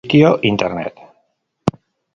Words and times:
Su 0.03 0.09
sitio 0.09 0.39
internet 0.41 0.95